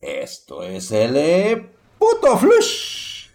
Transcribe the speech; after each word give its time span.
Esto 0.00 0.62
es 0.62 0.92
el 0.92 1.14
eh, 1.14 1.72
puto 1.98 2.34
flush 2.38 3.28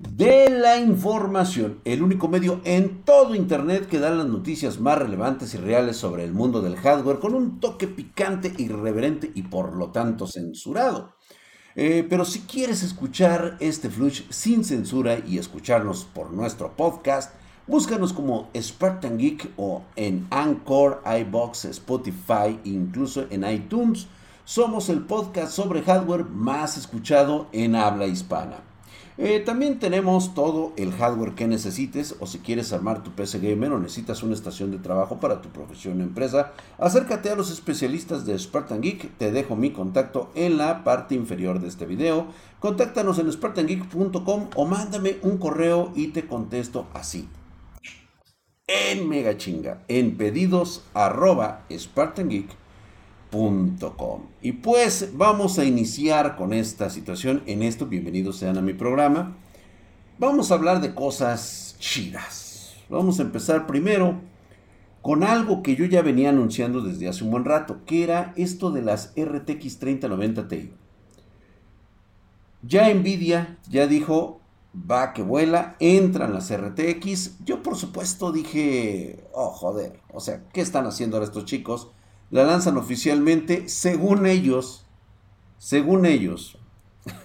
de 0.00 0.50
la 0.50 0.78
información, 0.78 1.80
el 1.84 2.02
único 2.02 2.26
medio 2.26 2.60
en 2.64 3.04
todo 3.04 3.36
internet 3.36 3.86
que 3.86 4.00
da 4.00 4.10
las 4.10 4.26
noticias 4.26 4.80
más 4.80 4.98
relevantes 4.98 5.54
y 5.54 5.58
reales 5.58 5.96
sobre 5.96 6.24
el 6.24 6.32
mundo 6.32 6.60
del 6.60 6.74
hardware 6.74 7.20
con 7.20 7.36
un 7.36 7.60
toque 7.60 7.86
picante, 7.86 8.52
irreverente 8.58 9.30
y 9.32 9.42
por 9.42 9.76
lo 9.76 9.92
tanto 9.92 10.26
censurado. 10.26 11.14
Eh, 11.76 12.04
pero 12.10 12.24
si 12.24 12.40
quieres 12.40 12.82
escuchar 12.82 13.56
este 13.60 13.90
flush 13.90 14.22
sin 14.30 14.64
censura 14.64 15.20
y 15.24 15.38
escucharnos 15.38 16.04
por 16.04 16.32
nuestro 16.32 16.74
podcast, 16.76 17.32
Búscanos 17.70 18.12
como 18.12 18.48
Spartan 18.52 19.16
Geek 19.16 19.52
o 19.56 19.82
en 19.94 20.26
Anchor, 20.30 21.04
iBox, 21.20 21.66
Spotify, 21.66 22.58
incluso 22.64 23.26
en 23.30 23.48
iTunes. 23.48 24.08
Somos 24.44 24.88
el 24.88 25.02
podcast 25.02 25.52
sobre 25.52 25.82
hardware 25.82 26.24
más 26.24 26.76
escuchado 26.76 27.46
en 27.52 27.76
habla 27.76 28.08
hispana. 28.08 28.56
Eh, 29.18 29.38
también 29.38 29.78
tenemos 29.78 30.34
todo 30.34 30.72
el 30.76 30.90
hardware 30.90 31.36
que 31.36 31.46
necesites 31.46 32.16
o 32.18 32.26
si 32.26 32.40
quieres 32.40 32.72
armar 32.72 33.04
tu 33.04 33.12
PC 33.12 33.38
gamer 33.38 33.70
o 33.70 33.78
necesitas 33.78 34.24
una 34.24 34.34
estación 34.34 34.72
de 34.72 34.78
trabajo 34.78 35.20
para 35.20 35.40
tu 35.40 35.50
profesión 35.50 36.00
o 36.00 36.02
empresa, 36.02 36.50
acércate 36.76 37.30
a 37.30 37.36
los 37.36 37.52
especialistas 37.52 38.26
de 38.26 38.36
Spartan 38.36 38.80
Geek. 38.80 39.16
Te 39.16 39.30
dejo 39.30 39.54
mi 39.54 39.70
contacto 39.70 40.32
en 40.34 40.58
la 40.58 40.82
parte 40.82 41.14
inferior 41.14 41.60
de 41.60 41.68
este 41.68 41.86
video. 41.86 42.26
Contáctanos 42.58 43.20
en 43.20 43.30
spartangeek.com 43.30 44.48
o 44.56 44.66
mándame 44.66 45.18
un 45.22 45.38
correo 45.38 45.92
y 45.94 46.08
te 46.08 46.26
contesto 46.26 46.88
así 46.94 47.28
en 48.70 49.08
mega 49.08 49.36
chinga 49.36 49.82
en 49.88 50.16
pedidos 50.16 50.84
arroba 50.94 51.64
spartangeek.com. 51.70 54.22
Y 54.40 54.52
pues 54.52 55.10
vamos 55.14 55.58
a 55.58 55.64
iniciar 55.64 56.36
con 56.36 56.52
esta 56.52 56.88
situación. 56.88 57.42
En 57.46 57.64
esto, 57.64 57.86
bienvenidos 57.86 58.36
sean 58.36 58.58
a 58.58 58.62
mi 58.62 58.72
programa. 58.72 59.36
Vamos 60.18 60.52
a 60.52 60.54
hablar 60.54 60.80
de 60.80 60.94
cosas 60.94 61.74
chidas. 61.80 62.76
Vamos 62.88 63.18
a 63.18 63.22
empezar 63.22 63.66
primero 63.66 64.20
con 65.02 65.24
algo 65.24 65.62
que 65.62 65.74
yo 65.74 65.84
ya 65.86 66.02
venía 66.02 66.28
anunciando 66.28 66.80
desde 66.80 67.08
hace 67.08 67.24
un 67.24 67.32
buen 67.32 67.44
rato, 67.44 67.80
que 67.86 68.04
era 68.04 68.32
esto 68.36 68.70
de 68.70 68.82
las 68.82 69.14
RTX 69.16 69.78
3090 69.78 70.46
Ti. 70.46 70.70
Ya 72.62 72.92
Nvidia 72.92 73.56
ya 73.68 73.86
dijo, 73.86 74.39
va 74.74 75.12
que 75.12 75.22
vuela, 75.22 75.76
entran 75.80 76.32
las 76.32 76.54
RTX. 76.54 77.44
Yo 77.44 77.62
por 77.62 77.76
supuesto 77.76 78.32
dije, 78.32 79.24
oh 79.32 79.50
joder, 79.50 80.00
o 80.12 80.20
sea, 80.20 80.44
¿qué 80.52 80.60
están 80.60 80.86
haciendo 80.86 81.16
ahora 81.16 81.26
estos 81.26 81.44
chicos? 81.44 81.90
La 82.30 82.44
lanzan 82.44 82.76
oficialmente, 82.76 83.68
según 83.68 84.26
ellos, 84.26 84.86
según 85.58 86.06
ellos. 86.06 86.58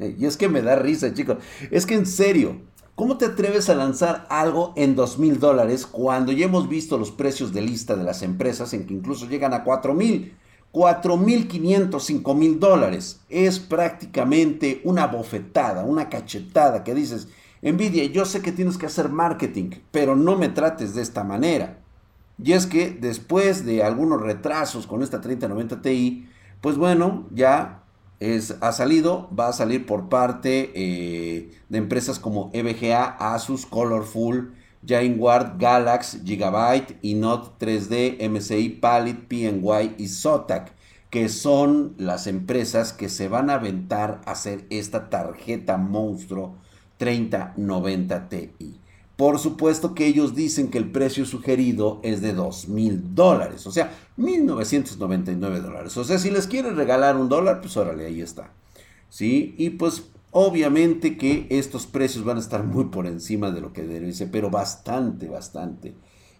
y 0.00 0.24
es 0.24 0.36
que 0.36 0.48
me 0.48 0.62
da 0.62 0.76
risa, 0.76 1.12
chicos. 1.12 1.38
Es 1.70 1.84
que 1.84 1.94
en 1.94 2.06
serio, 2.06 2.62
¿cómo 2.94 3.18
te 3.18 3.26
atreves 3.26 3.68
a 3.68 3.74
lanzar 3.74 4.26
algo 4.30 4.72
en 4.76 4.96
dos 4.96 5.18
mil 5.18 5.38
dólares 5.38 5.84
cuando 5.86 6.32
ya 6.32 6.46
hemos 6.46 6.68
visto 6.68 6.96
los 6.96 7.10
precios 7.10 7.52
de 7.52 7.60
lista 7.62 7.96
de 7.96 8.04
las 8.04 8.22
empresas 8.22 8.72
en 8.72 8.86
que 8.86 8.94
incluso 8.94 9.28
llegan 9.28 9.52
a 9.52 9.64
cuatro 9.64 9.92
mil? 9.92 10.34
4.500, 10.76 11.88
5.000 11.90 12.58
dólares. 12.58 13.20
Es 13.30 13.58
prácticamente 13.58 14.82
una 14.84 15.06
bofetada, 15.06 15.84
una 15.84 16.10
cachetada 16.10 16.84
que 16.84 16.94
dices, 16.94 17.28
Nvidia, 17.62 18.04
yo 18.04 18.26
sé 18.26 18.42
que 18.42 18.52
tienes 18.52 18.76
que 18.76 18.84
hacer 18.84 19.08
marketing, 19.08 19.70
pero 19.90 20.16
no 20.16 20.36
me 20.36 20.50
trates 20.50 20.94
de 20.94 21.00
esta 21.00 21.24
manera. 21.24 21.78
Y 22.42 22.52
es 22.52 22.66
que 22.66 22.90
después 22.90 23.64
de 23.64 23.82
algunos 23.82 24.20
retrasos 24.20 24.86
con 24.86 25.02
esta 25.02 25.22
3090 25.22 25.80
Ti, 25.80 26.28
pues 26.60 26.76
bueno, 26.76 27.26
ya 27.32 27.82
es, 28.20 28.56
ha 28.60 28.72
salido, 28.72 29.30
va 29.34 29.48
a 29.48 29.54
salir 29.54 29.86
por 29.86 30.10
parte 30.10 30.72
eh, 30.74 31.52
de 31.70 31.78
empresas 31.78 32.18
como 32.18 32.50
EVGA, 32.52 33.16
Asus, 33.18 33.64
Colorful, 33.64 34.52
Jainward, 34.86 35.58
Galax, 35.58 36.22
Gigabyte, 36.24 36.98
Inot 37.02 37.58
3D, 37.58 38.28
MSI, 38.28 38.68
Palit, 38.70 39.26
PNY 39.26 39.94
y 39.98 40.08
Zotac, 40.08 40.72
que 41.10 41.28
son 41.28 41.94
las 41.98 42.26
empresas 42.26 42.92
que 42.92 43.08
se 43.08 43.28
van 43.28 43.50
a 43.50 43.54
aventar 43.54 44.20
a 44.26 44.32
hacer 44.32 44.64
esta 44.70 45.10
tarjeta 45.10 45.76
monstruo 45.76 46.56
3090 46.98 48.28
Ti. 48.28 48.50
Por 49.16 49.38
supuesto 49.38 49.94
que 49.94 50.06
ellos 50.06 50.34
dicen 50.34 50.68
que 50.68 50.76
el 50.76 50.90
precio 50.90 51.24
sugerido 51.24 52.00
es 52.02 52.20
de 52.20 52.34
2 52.34 52.68
mil 52.68 53.14
dólares, 53.14 53.66
o 53.66 53.72
sea, 53.72 53.90
1999 54.16 55.60
dólares. 55.60 55.96
O 55.96 56.04
sea, 56.04 56.18
si 56.18 56.30
les 56.30 56.46
quieren 56.46 56.76
regalar 56.76 57.16
un 57.16 57.30
dólar, 57.30 57.62
pues 57.62 57.76
órale, 57.78 58.06
ahí 58.06 58.20
está. 58.20 58.50
¿Sí? 59.08 59.54
Y 59.56 59.70
pues 59.70 60.02
Obviamente 60.38 61.16
que 61.16 61.46
estos 61.48 61.86
precios 61.86 62.22
van 62.22 62.36
a 62.36 62.40
estar 62.40 62.62
muy 62.62 62.84
por 62.90 63.06
encima 63.06 63.50
de 63.50 63.62
lo 63.62 63.72
que 63.72 63.84
debe 63.84 64.12
ser, 64.12 64.30
pero 64.30 64.50
bastante, 64.50 65.28
bastante. 65.28 65.94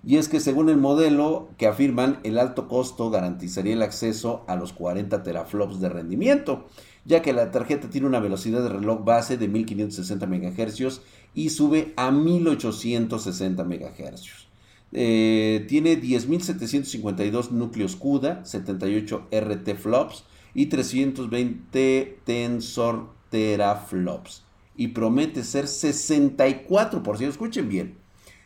Y 0.05 0.19
es 0.19 0.29
que 0.29 0.39
según 0.39 0.69
el 0.69 0.77
modelo 0.77 1.49
que 1.57 1.67
afirman, 1.67 2.21
el 2.23 2.37
alto 2.37 2.69
costo 2.69 3.09
garantizaría 3.09 3.73
el 3.73 3.81
acceso 3.81 4.45
a 4.49 4.57
los 4.57 4.75
40 4.75 5.23
teraflops 5.23 5.81
de 5.81 5.89
rendimiento, 5.89 6.67
ya 7.07 7.23
que 7.23 7.33
la 7.33 7.51
tarjeta 7.51 7.89
tiene 7.89 8.07
una 8.07 8.21
velocidad 8.21 8.63
de 8.63 8.69
reloj 8.69 9.03
base 9.03 9.39
de 9.39 9.49
1560 9.49 10.27
MHz 10.27 11.01
y 11.33 11.49
sube 11.49 11.95
a 11.97 12.11
1860 12.11 13.65
MHz. 13.65 14.49
Eh, 14.93 15.65
tiene 15.71 15.99
10.752 15.99 17.51
núcleos 17.51 17.97
CUDA, 17.97 18.45
78 18.45 19.29
RT 19.31 19.75
flops 19.75 20.25
y 20.53 20.67
320 20.67 22.19
tensor 22.25 23.16
teraflops 23.31 24.45
y 24.77 24.89
promete 24.89 25.45
ser 25.45 25.67
64%, 25.67 27.29
escuchen 27.29 27.69
bien, 27.69 27.97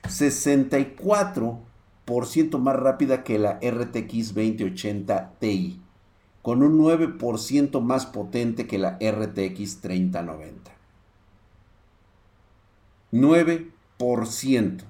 64% 0.05 2.59
más 2.59 2.77
rápida 2.77 3.25
que 3.25 3.39
la 3.39 3.59
RTX 3.61 4.35
2080 4.35 5.37
Ti, 5.39 5.81
con 6.43 6.63
un 6.63 6.79
9% 6.79 7.81
más 7.81 8.05
potente 8.07 8.67
que 8.67 8.79
la 8.79 8.99
RTX 9.01 9.81
3090. 9.81 10.71
9%. 13.13 14.85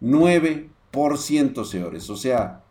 9%, 0.00 1.64
señores. 1.64 2.10
O 2.10 2.16
sea, 2.16 2.64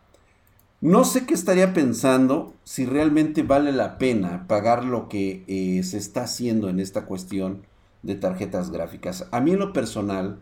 no 0.80 1.04
sé 1.04 1.26
qué 1.26 1.34
estaría 1.34 1.74
pensando 1.74 2.54
si 2.64 2.86
realmente 2.86 3.42
vale 3.42 3.70
la 3.70 3.98
pena 3.98 4.46
pagar 4.48 4.82
lo 4.84 5.08
que 5.08 5.44
eh, 5.46 5.82
se 5.82 5.98
está 5.98 6.22
haciendo 6.22 6.70
en 6.70 6.80
esta 6.80 7.04
cuestión 7.04 7.66
de 8.02 8.14
tarjetas 8.14 8.70
gráficas. 8.70 9.28
A 9.30 9.40
mí 9.40 9.50
en 9.50 9.58
lo 9.58 9.74
personal 9.74 10.38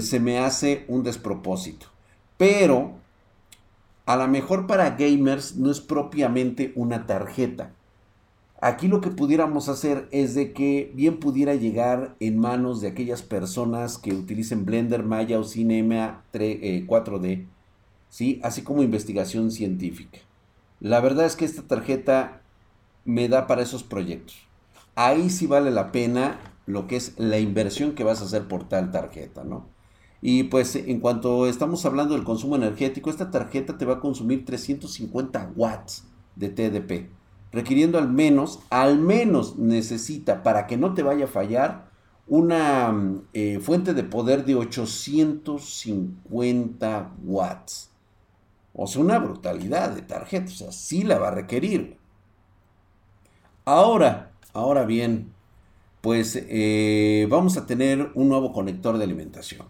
se 0.00 0.18
me 0.18 0.38
hace 0.38 0.86
un 0.88 1.02
despropósito. 1.02 1.88
Pero 2.38 2.92
a 4.06 4.16
lo 4.16 4.26
mejor 4.28 4.66
para 4.66 4.96
gamers 4.96 5.56
no 5.56 5.70
es 5.70 5.80
propiamente 5.80 6.72
una 6.74 7.06
tarjeta. 7.06 7.72
Aquí 8.62 8.88
lo 8.88 9.02
que 9.02 9.10
pudiéramos 9.10 9.68
hacer 9.68 10.08
es 10.10 10.34
de 10.34 10.54
que 10.54 10.90
bien 10.94 11.20
pudiera 11.20 11.54
llegar 11.54 12.16
en 12.20 12.38
manos 12.38 12.80
de 12.80 12.88
aquellas 12.88 13.20
personas 13.20 13.98
que 13.98 14.14
utilicen 14.14 14.64
Blender, 14.64 15.02
Maya 15.02 15.38
o 15.38 15.44
Cinema 15.44 16.22
4D 16.32 17.46
¿sí? 18.08 18.40
así 18.42 18.62
como 18.62 18.82
investigación 18.82 19.50
científica. 19.50 20.18
La 20.80 21.00
verdad 21.00 21.26
es 21.26 21.36
que 21.36 21.44
esta 21.44 21.62
tarjeta 21.62 22.42
me 23.04 23.28
da 23.28 23.46
para 23.46 23.62
esos 23.62 23.82
proyectos. 23.82 24.46
Ahí 24.94 25.30
sí 25.30 25.46
vale 25.46 25.70
la 25.70 25.92
pena 25.92 26.38
lo 26.66 26.86
que 26.86 26.96
es 26.96 27.18
la 27.18 27.38
inversión 27.38 27.94
que 27.94 28.04
vas 28.04 28.20
a 28.20 28.24
hacer 28.24 28.48
por 28.48 28.68
tal 28.68 28.90
tarjeta, 28.90 29.44
¿no? 29.44 29.68
Y 30.20 30.44
pues 30.44 30.76
en 30.76 31.00
cuanto 31.00 31.46
estamos 31.46 31.84
hablando 31.86 32.14
del 32.14 32.24
consumo 32.24 32.56
energético, 32.56 33.10
esta 33.10 33.30
tarjeta 33.30 33.78
te 33.78 33.84
va 33.84 33.94
a 33.94 34.00
consumir 34.00 34.44
350 34.44 35.52
watts 35.54 36.04
de 36.34 36.48
TDP, 36.48 37.10
requiriendo 37.52 37.98
al 37.98 38.10
menos, 38.10 38.58
al 38.70 38.98
menos 38.98 39.56
necesita 39.56 40.42
para 40.42 40.66
que 40.66 40.76
no 40.76 40.94
te 40.94 41.02
vaya 41.02 41.26
a 41.26 41.28
fallar 41.28 41.86
una 42.26 43.20
eh, 43.34 43.60
fuente 43.60 43.94
de 43.94 44.02
poder 44.02 44.44
de 44.44 44.56
850 44.56 47.12
watts. 47.24 47.92
O 48.76 48.86
sea, 48.86 49.00
una 49.00 49.18
brutalidad 49.18 49.90
de 49.90 50.02
tarjeta. 50.02 50.46
O 50.46 50.54
sea, 50.54 50.70
sí 50.72 51.02
la 51.02 51.18
va 51.18 51.28
a 51.28 51.32
requerir. 51.32 51.96
Ahora, 53.64 54.32
ahora 54.52 54.84
bien, 54.84 55.32
pues 56.02 56.38
eh, 56.48 57.26
vamos 57.30 57.56
a 57.56 57.66
tener 57.66 58.12
un 58.14 58.28
nuevo 58.28 58.52
conector 58.52 58.98
de 58.98 59.04
alimentación. 59.04 59.66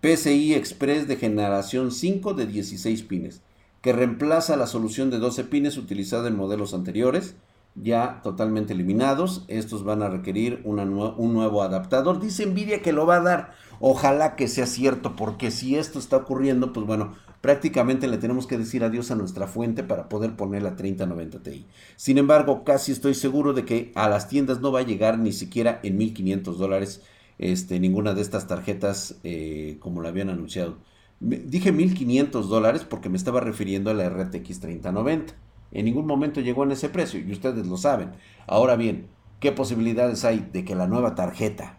PCI 0.00 0.54
Express 0.54 1.08
de 1.08 1.16
generación 1.16 1.90
5 1.90 2.34
de 2.34 2.46
16 2.46 3.02
pines, 3.04 3.40
que 3.80 3.94
reemplaza 3.94 4.56
la 4.56 4.66
solución 4.66 5.10
de 5.10 5.18
12 5.18 5.44
pines 5.44 5.78
utilizada 5.78 6.28
en 6.28 6.36
modelos 6.36 6.74
anteriores, 6.74 7.36
ya 7.74 8.20
totalmente 8.22 8.74
eliminados. 8.74 9.44
Estos 9.48 9.84
van 9.84 10.02
a 10.02 10.10
requerir 10.10 10.60
un 10.64 11.32
nuevo 11.32 11.62
adaptador. 11.62 12.20
Dice 12.20 12.44
Nvidia 12.44 12.82
que 12.82 12.92
lo 12.92 13.06
va 13.06 13.16
a 13.16 13.22
dar. 13.22 13.54
Ojalá 13.80 14.36
que 14.36 14.48
sea 14.48 14.66
cierto, 14.66 15.16
porque 15.16 15.50
si 15.50 15.76
esto 15.76 15.98
está 15.98 16.18
ocurriendo, 16.18 16.72
pues 16.72 16.86
bueno, 16.86 17.14
prácticamente 17.44 18.08
le 18.08 18.16
tenemos 18.16 18.46
que 18.46 18.56
decir 18.56 18.84
adiós 18.84 19.10
a 19.10 19.16
nuestra 19.16 19.46
fuente 19.46 19.82
para 19.82 20.08
poder 20.08 20.34
poner 20.34 20.62
la 20.62 20.76
3090 20.76 21.42
Ti. 21.42 21.66
Sin 21.94 22.16
embargo, 22.16 22.64
casi 22.64 22.90
estoy 22.90 23.12
seguro 23.12 23.52
de 23.52 23.66
que 23.66 23.92
a 23.96 24.08
las 24.08 24.28
tiendas 24.28 24.62
no 24.62 24.72
va 24.72 24.80
a 24.80 24.84
llegar 24.84 25.18
ni 25.18 25.30
siquiera 25.30 25.78
en 25.82 25.98
1500 25.98 26.56
dólares 26.56 27.02
este, 27.36 27.80
ninguna 27.80 28.14
de 28.14 28.22
estas 28.22 28.46
tarjetas 28.46 29.16
eh, 29.24 29.76
como 29.80 30.00
lo 30.00 30.08
habían 30.08 30.30
anunciado. 30.30 30.78
dije 31.20 31.70
1500 31.70 32.48
dólares 32.48 32.86
porque 32.88 33.10
me 33.10 33.18
estaba 33.18 33.40
refiriendo 33.40 33.90
a 33.90 33.94
la 33.94 34.08
RTX 34.08 34.60
3090. 34.60 35.34
En 35.72 35.84
ningún 35.84 36.06
momento 36.06 36.40
llegó 36.40 36.64
en 36.64 36.72
ese 36.72 36.88
precio 36.88 37.20
y 37.20 37.30
ustedes 37.30 37.66
lo 37.66 37.76
saben. 37.76 38.12
Ahora 38.46 38.76
bien, 38.76 39.08
¿qué 39.38 39.52
posibilidades 39.52 40.24
hay 40.24 40.48
de 40.50 40.64
que 40.64 40.74
la 40.74 40.86
nueva 40.86 41.14
tarjeta 41.14 41.78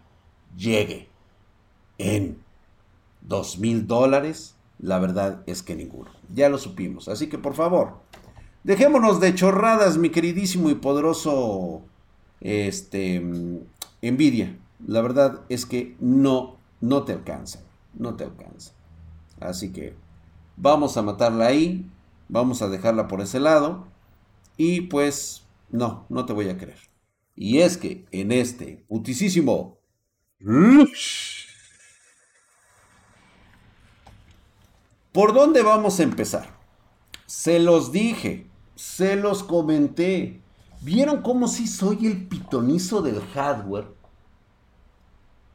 llegue 0.56 1.08
en 1.98 2.38
2000 3.22 3.88
dólares? 3.88 4.55
La 4.78 4.98
verdad 4.98 5.42
es 5.46 5.62
que 5.62 5.76
ninguno. 5.76 6.10
Ya 6.32 6.48
lo 6.48 6.58
supimos. 6.58 7.08
Así 7.08 7.28
que 7.28 7.38
por 7.38 7.54
favor, 7.54 8.00
dejémonos 8.64 9.20
de 9.20 9.34
chorradas, 9.34 9.98
mi 9.98 10.10
queridísimo 10.10 10.70
y 10.70 10.74
poderoso 10.74 11.84
este, 12.40 13.20
Nvidia. 14.02 14.58
La 14.86 15.00
verdad 15.00 15.40
es 15.48 15.66
que 15.66 15.96
no, 16.00 16.58
no 16.80 17.04
te 17.04 17.12
alcanza. 17.12 17.64
No 17.94 18.14
te 18.14 18.24
alcanza. 18.24 18.72
Así 19.40 19.72
que 19.72 19.94
vamos 20.56 20.96
a 20.96 21.02
matarla 21.02 21.46
ahí. 21.46 21.90
Vamos 22.28 22.60
a 22.60 22.68
dejarla 22.68 23.08
por 23.08 23.20
ese 23.20 23.40
lado. 23.40 23.86
Y 24.56 24.82
pues, 24.82 25.46
no, 25.70 26.06
no 26.08 26.26
te 26.26 26.32
voy 26.32 26.48
a 26.48 26.58
creer. 26.58 26.78
Y 27.34 27.58
es 27.58 27.76
que 27.76 28.06
en 28.10 28.32
este 28.32 28.84
putisísimo... 28.88 29.78
¿Por 35.16 35.32
dónde 35.32 35.62
vamos 35.62 35.98
a 35.98 36.02
empezar? 36.02 36.46
Se 37.24 37.58
los 37.58 37.90
dije, 37.90 38.46
se 38.74 39.16
los 39.16 39.42
comenté. 39.42 40.42
¿Vieron 40.82 41.22
cómo 41.22 41.48
sí 41.48 41.66
soy 41.68 42.06
el 42.06 42.28
pitonizo 42.28 43.00
del 43.00 43.22
hardware? 43.28 43.86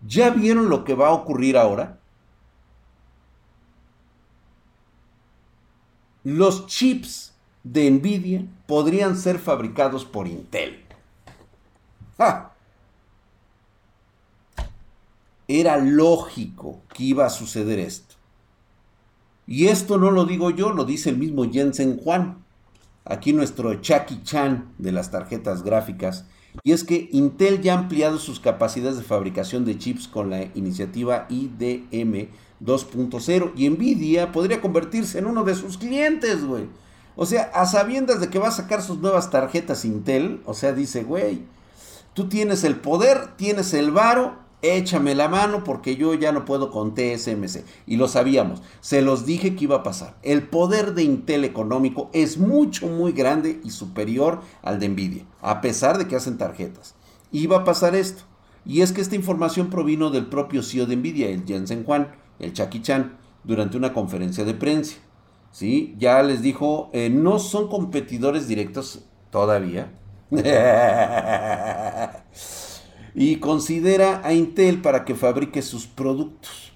¿Ya 0.04 0.32
vieron 0.32 0.68
lo 0.68 0.84
que 0.84 0.96
va 0.96 1.10
a 1.10 1.14
ocurrir 1.14 1.58
ahora? 1.58 2.00
Los 6.24 6.66
chips 6.66 7.36
de 7.64 7.92
Nvidia 7.92 8.44
podrían 8.66 9.16
ser 9.16 9.38
fabricados 9.38 10.06
por 10.06 10.28
Intel. 10.28 10.84
Era 15.48 15.78
lógico 15.78 16.82
que 16.92 17.04
iba 17.04 17.28
a 17.28 17.30
suceder 17.30 17.78
esto. 17.78 18.11
Y 19.52 19.68
esto 19.68 19.98
no 19.98 20.12
lo 20.12 20.24
digo 20.24 20.50
yo, 20.50 20.72
lo 20.72 20.86
dice 20.86 21.10
el 21.10 21.18
mismo 21.18 21.44
Jensen 21.44 21.98
Juan. 21.98 22.38
Aquí 23.04 23.34
nuestro 23.34 23.74
Chucky 23.82 24.24
Chan 24.24 24.72
de 24.78 24.94
las 24.94 25.12
tarjetas 25.12 25.64
gráficas. 25.64 26.24
Y 26.64 26.72
es 26.72 26.86
que 26.86 27.10
Intel 27.12 27.60
ya 27.60 27.74
ha 27.74 27.80
ampliado 27.80 28.18
sus 28.18 28.40
capacidades 28.40 28.96
de 28.96 29.04
fabricación 29.04 29.66
de 29.66 29.78
chips 29.78 30.08
con 30.08 30.30
la 30.30 30.44
iniciativa 30.56 31.26
IDM 31.28 32.30
2.0 32.64 33.52
y 33.58 33.70
Nvidia 33.70 34.32
podría 34.32 34.62
convertirse 34.62 35.20
en 35.20 35.26
uno 35.26 35.44
de 35.44 35.56
sus 35.56 35.78
clientes, 35.78 36.46
güey. 36.46 36.70
O 37.18 37.26
sea, 37.26 37.52
a 37.54 37.66
sabiendas 37.66 38.22
de 38.22 38.30
que 38.30 38.40
va 38.40 38.48
a 38.48 38.52
sacar 38.52 38.82
sus 38.82 39.00
nuevas 39.00 39.32
tarjetas 39.32 39.84
Intel, 39.84 40.42
o 40.46 40.54
sea, 40.54 40.72
dice, 40.72 41.04
güey, 41.04 41.42
tú 42.14 42.30
tienes 42.30 42.64
el 42.64 42.78
poder, 42.78 43.36
tienes 43.36 43.74
el 43.74 43.92
varo, 43.92 44.38
échame 44.62 45.16
la 45.16 45.28
mano 45.28 45.64
porque 45.64 45.96
yo 45.96 46.14
ya 46.14 46.32
no 46.32 46.46
puedo 46.46 46.72
con 46.72 46.94
TSMC. 46.94 47.64
Y 47.88 47.98
lo 47.98 48.08
sabíamos, 48.08 48.62
se 48.80 49.02
los 49.02 49.26
dije 49.26 49.56
que 49.56 49.66
iba 49.66 49.78
a 49.78 49.84
pasar. 49.84 50.16
El 50.24 50.44
poder 50.44 50.94
de 50.94 51.04
Intel 51.04 51.46
económico 51.46 52.10
es 52.14 52.38
mucho, 52.38 52.88
muy 52.88 53.12
grande 53.12 53.60
y 53.64 53.72
superior 53.72 54.42
al 54.62 54.80
de 54.80 54.90
Nvidia, 54.90 55.26
a 55.42 55.62
pesar 55.62 55.98
de 55.98 56.08
que 56.08 56.16
hacen 56.16 56.38
tarjetas. 56.38 56.96
Iba 57.32 57.58
a 57.58 57.64
pasar 57.64 57.96
esto. 57.96 58.24
Y 58.66 58.82
es 58.82 58.92
que 58.92 59.02
esta 59.02 59.16
información 59.16 59.70
provino 59.70 60.12
del 60.12 60.28
propio 60.28 60.62
CEO 60.62 60.86
de 60.86 60.96
Nvidia, 60.96 61.30
el 61.30 61.46
Jensen 61.46 61.84
Juan, 61.84 62.12
el 62.40 62.54
Chucky 62.54 62.82
Chan, 62.82 63.18
durante 63.44 63.78
una 63.78 63.94
conferencia 63.94 64.46
de 64.46 64.54
prensa. 64.54 64.98
¿Sí? 65.52 65.96
Ya 65.98 66.22
les 66.24 66.42
dijo, 66.42 66.90
eh, 66.94 67.10
no 67.10 67.40
son 67.40 67.68
competidores 67.68 68.48
directos 68.48 69.04
todavía. 69.32 69.92
y 73.14 73.38
considera 73.38 74.22
a 74.24 74.34
Intel 74.34 74.82
para 74.82 75.06
que 75.06 75.16
fabrique 75.16 75.62
sus 75.62 75.88
productos. 75.88 76.72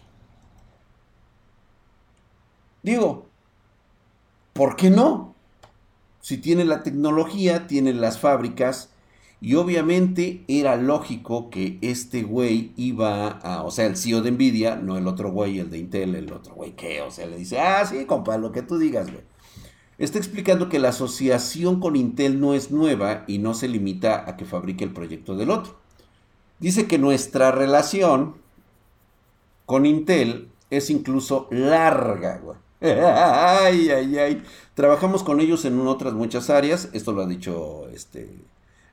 Digo, 2.83 3.27
¿por 4.53 4.75
qué 4.75 4.89
no? 4.89 5.35
Si 6.21 6.37
tiene 6.37 6.65
la 6.65 6.83
tecnología, 6.83 7.67
tiene 7.67 7.93
las 7.93 8.19
fábricas, 8.19 8.89
y 9.41 9.55
obviamente 9.55 10.43
era 10.47 10.75
lógico 10.75 11.49
que 11.49 11.77
este 11.81 12.23
güey 12.23 12.71
iba 12.77 13.27
a, 13.27 13.63
o 13.63 13.71
sea, 13.71 13.85
el 13.85 13.97
CEO 13.97 14.21
de 14.21 14.31
Nvidia, 14.31 14.75
no 14.75 14.97
el 14.97 15.07
otro 15.07 15.31
güey, 15.31 15.59
el 15.59 15.69
de 15.69 15.77
Intel, 15.77 16.15
el 16.15 16.31
otro 16.31 16.55
güey 16.55 16.75
que, 16.75 17.01
o 17.01 17.11
sea, 17.11 17.27
le 17.27 17.37
dice, 17.37 17.59
ah, 17.59 17.85
sí, 17.85 18.05
compa, 18.05 18.37
lo 18.37 18.51
que 18.51 18.61
tú 18.61 18.77
digas, 18.77 19.11
güey. 19.11 19.23
Está 19.97 20.17
explicando 20.17 20.67
que 20.67 20.79
la 20.79 20.89
asociación 20.89 21.79
con 21.79 21.95
Intel 21.95 22.39
no 22.39 22.53
es 22.53 22.71
nueva 22.71 23.23
y 23.27 23.37
no 23.37 23.53
se 23.53 23.67
limita 23.67 24.27
a 24.27 24.35
que 24.35 24.45
fabrique 24.45 24.83
el 24.83 24.93
proyecto 24.93 25.35
del 25.35 25.51
otro. 25.51 25.84
Dice 26.59 26.87
que 26.87 26.97
nuestra 26.97 27.51
relación 27.51 28.35
con 29.65 29.85
Intel 29.85 30.49
es 30.69 30.89
incluso 30.89 31.47
larga, 31.51 32.37
güey. 32.39 32.57
Ay, 32.81 33.89
ay, 33.89 34.17
ay. 34.17 34.43
Trabajamos 34.75 35.23
con 35.23 35.39
ellos 35.39 35.65
en 35.65 35.79
otras 35.87 36.13
muchas 36.13 36.49
áreas. 36.49 36.89
Esto 36.93 37.13
lo 37.13 37.23
ha 37.23 37.27
dicho 37.27 37.87
este 37.93 38.29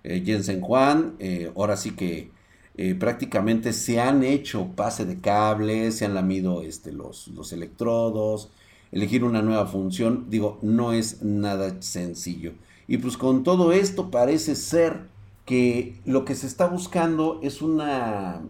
eh, 0.05 0.23
Jensen 0.25 0.61
Juan. 0.61 1.17
Eh, 1.19 1.51
ahora 1.55 1.77
sí 1.77 1.91
que 1.93 2.31
eh, 2.77 2.95
prácticamente 2.95 3.73
se 3.73 4.01
han 4.01 4.23
hecho 4.23 4.69
pase 4.75 5.05
de 5.05 5.21
cables, 5.21 5.97
se 5.99 6.07
han 6.07 6.15
lamido 6.15 6.63
este, 6.63 6.93
los, 6.93 7.29
los 7.29 7.53
electrodos, 7.53 8.51
elegir 8.93 9.25
una 9.25 9.43
nueva 9.43 9.67
función. 9.67 10.27
Digo, 10.31 10.59
no 10.63 10.93
es 10.93 11.23
nada 11.23 11.83
sencillo. 11.83 12.53
Y 12.89 12.99
pues 12.99 13.17
con 13.17 13.43
todo 13.45 13.73
esto 13.73 14.11
parece 14.11 14.55
ser 14.57 15.07
que 15.45 16.01
lo 16.05 16.25
que 16.25 16.35
se 16.35 16.47
está 16.47 16.67
buscando 16.67 17.41
es 17.43 17.63
una 17.63 18.43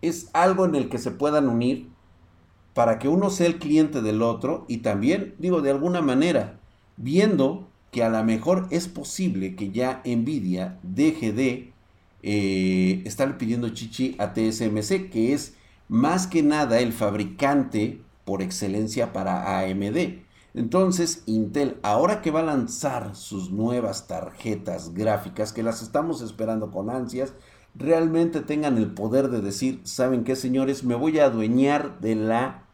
es 0.00 0.28
algo 0.32 0.64
en 0.64 0.74
el 0.74 0.88
que 0.88 0.98
se 0.98 1.12
puedan 1.12 1.48
unir 1.48 1.88
para 2.74 2.98
que 2.98 3.08
uno 3.08 3.30
sea 3.30 3.46
el 3.46 3.58
cliente 3.58 4.02
del 4.02 4.22
otro 4.22 4.64
y 4.68 4.78
también, 4.78 5.34
digo, 5.38 5.62
de 5.62 5.70
alguna 5.70 6.00
manera, 6.00 6.58
viendo 6.96 7.68
que 7.92 8.02
a 8.02 8.08
lo 8.08 8.24
mejor 8.24 8.66
es 8.70 8.88
posible 8.88 9.54
que 9.54 9.70
ya 9.70 10.02
Nvidia 10.04 10.78
deje 10.82 11.32
de 11.32 11.72
eh, 12.22 13.02
estar 13.04 13.36
pidiendo 13.36 13.68
chichi 13.68 14.16
a 14.18 14.32
TSMC, 14.32 15.10
que 15.10 15.34
es 15.34 15.54
más 15.88 16.26
que 16.26 16.42
nada 16.42 16.80
el 16.80 16.92
fabricante 16.92 18.00
por 18.24 18.42
excelencia 18.42 19.12
para 19.12 19.60
AMD. 19.60 20.21
Entonces, 20.54 21.22
Intel, 21.26 21.78
ahora 21.82 22.20
que 22.20 22.30
va 22.30 22.40
a 22.40 22.44
lanzar 22.44 23.16
sus 23.16 23.50
nuevas 23.50 24.06
tarjetas 24.06 24.92
gráficas, 24.92 25.52
que 25.52 25.62
las 25.62 25.82
estamos 25.82 26.20
esperando 26.20 26.70
con 26.70 26.90
ansias, 26.90 27.32
realmente 27.74 28.40
tengan 28.40 28.76
el 28.76 28.92
poder 28.92 29.30
de 29.30 29.40
decir, 29.40 29.80
¿saben 29.84 30.24
qué, 30.24 30.36
señores? 30.36 30.84
Me 30.84 30.94
voy 30.94 31.18
a 31.18 31.26
adueñar 31.26 32.00
de 32.00 32.16
la 32.16 32.64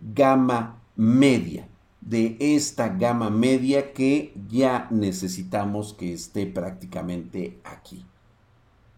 gama 0.00 0.82
media, 0.96 1.66
de 2.02 2.36
esta 2.38 2.90
gama 2.90 3.30
media 3.30 3.94
que 3.94 4.34
ya 4.50 4.86
necesitamos 4.90 5.94
que 5.94 6.12
esté 6.12 6.46
prácticamente 6.46 7.58
aquí. 7.64 8.04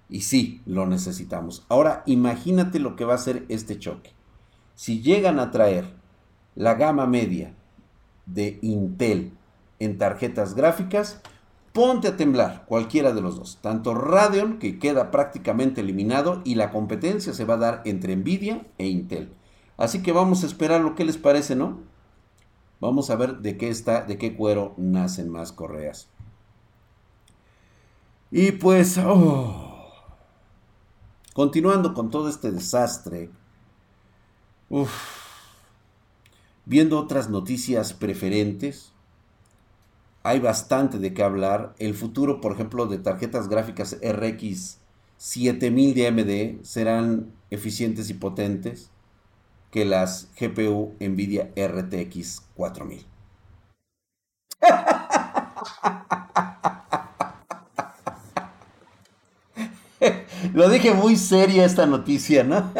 Y 0.08 0.22
sí, 0.22 0.62
lo 0.66 0.86
necesitamos. 0.86 1.64
Ahora, 1.68 2.02
imagínate 2.06 2.80
lo 2.80 2.96
que 2.96 3.04
va 3.04 3.14
a 3.14 3.18
ser 3.18 3.44
este 3.48 3.78
choque. 3.78 4.10
Si 4.74 5.00
llegan 5.00 5.38
a 5.38 5.52
traer 5.52 5.84
la 6.54 6.74
gama 6.74 7.06
media 7.06 7.54
de 8.26 8.58
Intel 8.60 9.32
en 9.78 9.98
tarjetas 9.98 10.54
gráficas, 10.54 11.20
ponte 11.72 12.08
a 12.08 12.16
temblar 12.16 12.64
cualquiera 12.66 13.12
de 13.12 13.20
los 13.20 13.36
dos. 13.36 13.58
Tanto 13.60 13.94
Radeon, 13.94 14.58
que 14.58 14.78
queda 14.78 15.10
prácticamente 15.10 15.80
eliminado, 15.80 16.42
y 16.44 16.54
la 16.54 16.70
competencia 16.70 17.32
se 17.32 17.44
va 17.44 17.54
a 17.54 17.58
dar 17.58 17.82
entre 17.84 18.16
Nvidia 18.16 18.66
e 18.78 18.86
Intel. 18.88 19.32
Así 19.76 20.02
que 20.02 20.12
vamos 20.12 20.42
a 20.42 20.46
esperar 20.46 20.80
lo 20.80 20.94
que 20.94 21.04
les 21.04 21.18
parece, 21.18 21.54
¿no? 21.54 21.80
Vamos 22.80 23.10
a 23.10 23.16
ver 23.16 23.38
de 23.38 23.56
qué 23.56 23.68
está, 23.68 24.02
de 24.02 24.18
qué 24.18 24.36
cuero 24.36 24.74
nacen 24.76 25.30
más 25.30 25.52
correas. 25.52 26.08
Y 28.30 28.52
pues, 28.52 28.98
oh, 28.98 29.92
continuando 31.34 31.94
con 31.94 32.10
todo 32.10 32.28
este 32.28 32.50
desastre, 32.50 33.30
uff 34.68 35.25
Viendo 36.66 36.98
otras 36.98 37.30
noticias 37.30 37.92
preferentes, 37.92 38.92
hay 40.24 40.40
bastante 40.40 40.98
de 40.98 41.14
qué 41.14 41.22
hablar. 41.22 41.74
El 41.78 41.94
futuro, 41.94 42.40
por 42.40 42.52
ejemplo, 42.52 42.86
de 42.86 42.98
tarjetas 42.98 43.48
gráficas 43.48 43.96
RX 44.02 44.78
7000 45.16 45.94
de 45.94 46.06
AMD 46.08 46.64
serán 46.64 47.32
eficientes 47.50 48.10
y 48.10 48.14
potentes. 48.14 48.90
que 49.70 49.84
las 49.84 50.28
GPU 50.40 50.94
Nvidia 51.00 51.50
RTX 51.56 52.40
4000. 52.54 53.04
Lo 60.54 60.68
dije 60.70 60.94
muy 60.94 61.16
seria 61.16 61.64
esta 61.66 61.84
noticia, 61.86 62.42
¿no? 62.44 62.72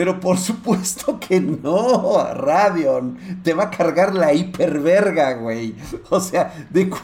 Pero 0.00 0.18
por 0.18 0.38
supuesto 0.38 1.20
que 1.20 1.42
no, 1.42 2.24
Radeon. 2.32 3.18
Te 3.44 3.52
va 3.52 3.64
a 3.64 3.70
cargar 3.70 4.14
la 4.14 4.32
hiperverga, 4.32 5.34
güey. 5.34 5.74
O 6.08 6.20
sea, 6.20 6.66
de... 6.70 6.88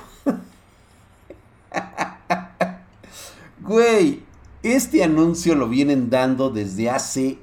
Güey, 3.61 4.23
este 4.63 5.05
anuncio 5.05 5.55
lo 5.55 5.69
vienen 5.69 6.09
dando 6.09 6.49
desde 6.49 6.89
hace 6.89 7.37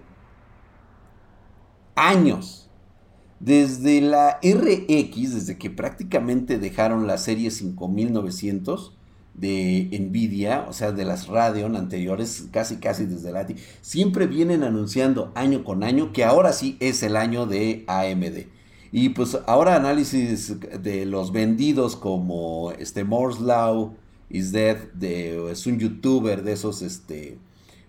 años. 1.95 2.67
Desde 3.39 4.01
la 4.01 4.39
RX, 4.41 5.36
desde 5.36 5.60
que 5.60 5.69
prácticamente 5.69 6.57
dejaron 6.57 7.05
la 7.05 7.19
serie 7.19 7.51
5900 7.51 8.98
de 9.34 9.90
Nvidia, 10.00 10.66
o 10.70 10.74
sea, 10.74 10.92
de 10.92 11.06
las 11.06 11.28
Radeon 11.28 11.75
anteriores, 11.75 12.48
casi 12.52 12.78
casi 12.78 13.06
desde 13.06 13.32
la 13.32 13.42
ATI, 13.42 13.56
siempre 13.82 14.28
vienen 14.28 14.63
anunciando 14.63 15.32
año 15.36 15.63
con 15.63 15.84
año 15.84 16.13
que 16.13 16.24
ahora 16.24 16.54
sí 16.54 16.78
es 16.80 17.04
el 17.04 17.16
año 17.16 17.46
de 17.46 17.84
AMD. 17.88 18.48
Y 18.92 19.10
pues 19.10 19.38
ahora 19.48 19.75
análisis 19.75 20.56
de 20.84 21.06
los 21.06 21.32
vendidos 21.32 21.96
como 21.96 22.72
este 22.78 23.04
Moore's 23.04 23.40
Law 23.40 23.96
is 24.30 24.52
Dead, 24.52 24.78
de, 24.94 25.52
es 25.52 25.66
un 25.66 25.80
youtuber 25.80 26.44
de 26.44 26.54
esos 26.54 26.84
este, 26.84 27.40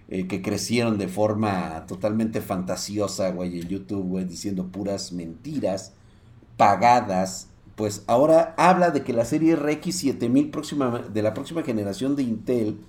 eh, 0.09 0.27
que 0.27 0.41
crecieron 0.41 0.97
de 0.97 1.09
forma 1.09 1.85
totalmente 1.87 2.41
fantasiosa, 2.41 3.31
güey, 3.31 3.61
en 3.61 3.69
YouTube, 3.69 4.07
güey, 4.07 4.25
diciendo 4.25 4.69
puras 4.69 5.13
mentiras 5.13 5.93
pagadas 6.57 7.49
pues 7.77 8.05
ahora 8.07 8.55
habla 8.57 8.91
de 8.91 9.03
que 9.03 9.13
la 9.13 9.25
serie 9.25 9.57
RX 9.57 9.97
7000 9.97 10.51
próxima, 10.51 10.99
de 11.13 11.23
la 11.23 11.35
próxima 11.35 11.63
generación 11.63 12.17
de 12.17 12.23
Intel, 12.23 12.81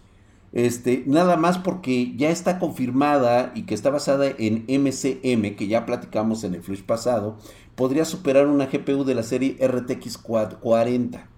este, 0.51 1.03
nada 1.05 1.35
más 1.35 1.57
porque 1.57 2.15
ya 2.15 2.29
está 2.29 2.59
confirmada 2.59 3.51
y 3.55 3.63
que 3.63 3.73
está 3.73 3.89
basada 3.89 4.27
en 4.37 4.65
MCM, 4.67 5.55
que 5.55 5.67
ya 5.67 5.85
platicamos 5.85 6.43
en 6.43 6.55
el 6.55 6.63
flash 6.63 6.83
pasado, 6.83 7.37
podría 7.75 8.05
superar 8.05 8.47
una 8.47 8.67
GPU 8.67 9.03
de 9.03 9.15
la 9.15 9.23
serie 9.23 9.57
RTX 9.65 10.17
40. 10.17 11.29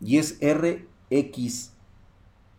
Y 0.00 0.18
es 0.18 0.38
RX 0.42 1.71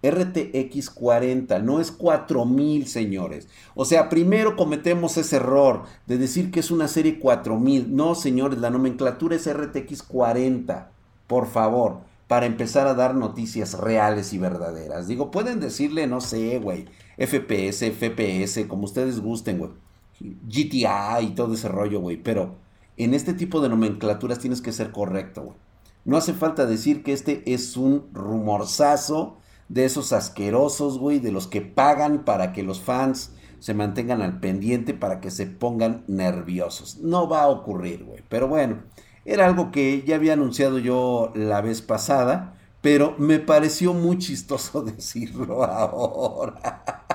RTX 0.04 0.90
40, 0.90 1.60
no 1.60 1.80
es 1.80 1.92
4000, 1.92 2.88
señores. 2.88 3.48
O 3.74 3.86
sea, 3.86 4.10
primero 4.10 4.58
cometemos 4.58 5.18
ese 5.18 5.38
error 5.38 5.84
de 6.08 6.18
decir 6.18 6.52
que 6.52 6.60
es 6.60 6.72
una 6.72 6.90
serie 6.90 7.20
4000. 7.20 7.96
No, 7.96 8.14
señores, 8.14 8.60
la 8.60 8.70
nomenclatura 8.70 9.36
es 9.36 9.52
RTX 9.52 10.04
40. 10.04 10.92
Por 11.28 11.48
favor, 11.48 12.02
para 12.28 12.46
empezar 12.46 12.88
a 12.88 12.94
dar 12.96 13.16
noticias 13.16 13.80
reales 13.80 14.34
y 14.34 14.38
verdaderas. 14.38 15.08
Digo, 15.08 15.32
pueden 15.32 15.62
decirle, 15.62 16.06
no 16.06 16.20
sé, 16.20 16.60
güey, 16.60 16.86
FPS, 17.18 17.92
FPS, 17.92 18.68
como 18.68 18.84
ustedes 18.84 19.22
gusten, 19.22 19.58
güey. 19.58 19.72
GTA 20.20 21.22
y 21.22 21.36
todo 21.36 21.54
ese 21.54 21.70
rollo, 21.70 22.02
güey. 22.02 22.18
Pero 22.18 22.56
en 22.98 23.14
este 23.14 23.34
tipo 23.34 23.62
de 23.62 23.70
nomenclaturas 23.70 24.40
tienes 24.40 24.62
que 24.62 24.74
ser 24.74 24.92
correcto, 24.92 25.44
güey. 25.44 25.58
No 26.06 26.18
hace 26.18 26.34
falta 26.34 26.66
decir 26.66 27.04
que 27.04 27.14
este 27.14 27.54
es 27.54 27.78
un 27.78 28.10
rumorzazo 28.14 29.38
de 29.70 29.86
esos 29.86 30.14
asquerosos, 30.14 31.00
güey, 31.00 31.20
de 31.20 31.32
los 31.32 31.48
que 31.48 31.62
pagan 31.62 32.26
para 32.26 32.52
que 32.54 32.64
los 32.64 32.82
fans 32.82 33.32
se 33.60 33.74
mantengan 33.74 34.22
al 34.22 34.40
pendiente 34.42 34.94
para 34.94 35.22
que 35.22 35.32
se 35.32 35.46
pongan 35.46 36.04
nerviosos. 36.08 36.98
No 36.98 37.30
va 37.30 37.44
a 37.44 37.48
ocurrir, 37.48 38.04
güey. 38.04 38.22
Pero 38.28 38.48
bueno, 38.48 38.84
era 39.26 39.46
algo 39.46 39.72
que 39.72 40.04
ya 40.06 40.16
había 40.16 40.34
anunciado 40.34 40.80
yo 40.80 41.32
la 41.34 41.62
vez 41.62 41.82
pasada, 41.82 42.56
pero 42.82 43.16
me 43.18 43.40
pareció 43.40 43.94
muy 43.94 44.18
chistoso 44.18 44.82
decirlo 44.84 45.64
ahora. 45.64 47.04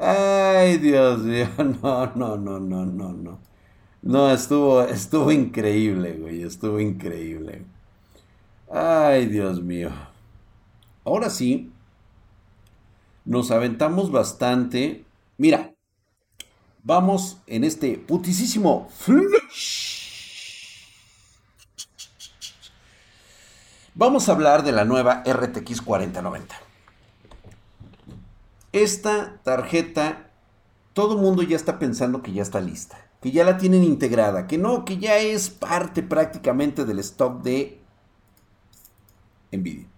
Ay, 0.00 0.78
Dios 0.78 1.20
mío, 1.20 1.48
no, 1.82 2.06
no, 2.14 2.36
no, 2.36 2.60
no, 2.60 2.86
no, 2.86 3.12
no. 3.12 3.38
No, 4.02 4.30
estuvo, 4.30 4.82
estuvo 4.82 5.32
increíble, 5.32 6.12
güey, 6.12 6.42
estuvo 6.42 6.78
increíble. 6.78 7.62
Ay, 8.70 9.26
Dios 9.26 9.62
mío. 9.62 9.90
Ahora 11.06 11.30
sí, 11.30 11.70
nos 13.24 13.52
aventamos 13.52 14.10
bastante. 14.10 15.04
Mira, 15.38 15.72
vamos 16.82 17.40
en 17.46 17.62
este 17.62 17.96
putisísimo 17.96 18.88
Vamos 23.94 24.28
a 24.28 24.32
hablar 24.32 24.64
de 24.64 24.72
la 24.72 24.84
nueva 24.84 25.22
RTX 25.24 25.80
4090. 25.80 26.56
Esta 28.72 29.40
tarjeta, 29.44 30.32
todo 30.92 31.14
el 31.14 31.22
mundo 31.22 31.44
ya 31.44 31.54
está 31.54 31.78
pensando 31.78 32.20
que 32.20 32.32
ya 32.32 32.42
está 32.42 32.60
lista, 32.60 32.98
que 33.22 33.30
ya 33.30 33.44
la 33.44 33.58
tienen 33.58 33.84
integrada, 33.84 34.48
que 34.48 34.58
no, 34.58 34.84
que 34.84 34.98
ya 34.98 35.18
es 35.18 35.50
parte 35.50 36.02
prácticamente 36.02 36.84
del 36.84 36.98
stock 36.98 37.42
de 37.42 37.80
Nvidia. 39.52 39.95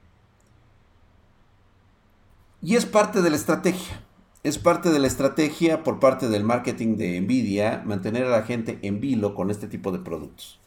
Y 2.60 2.74
es 2.74 2.86
parte 2.86 3.22
de 3.22 3.30
la 3.30 3.36
estrategia. 3.36 4.02
Es 4.42 4.58
parte 4.58 4.90
de 4.90 4.98
la 4.98 5.06
estrategia 5.06 5.84
por 5.84 6.00
parte 6.00 6.28
del 6.28 6.42
marketing 6.42 6.96
de 6.96 7.20
Nvidia 7.20 7.82
mantener 7.84 8.24
a 8.24 8.30
la 8.30 8.42
gente 8.42 8.80
en 8.82 9.00
vilo 9.00 9.34
con 9.34 9.50
este 9.50 9.68
tipo 9.68 9.92
de 9.92 10.00
productos. 10.00 10.58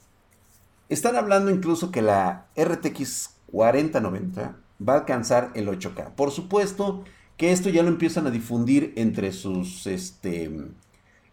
Están 0.88 1.15
hablando 1.15 1.51
incluso 1.51 1.91
que 1.91 2.01
la 2.01 2.48
RTX 2.55 3.36
4090 3.51 4.57
va 4.88 4.93
a 4.93 4.98
alcanzar 5.00 5.51
el 5.53 5.67
8K. 5.67 6.15
Por 6.15 6.31
supuesto 6.31 7.03
que 7.36 7.51
esto 7.51 7.69
ya 7.69 7.83
lo 7.83 7.89
empiezan 7.89 8.27
a 8.27 8.31
difundir 8.31 8.93
entre 8.95 9.33
sus 9.33 9.86
este, 9.88 10.50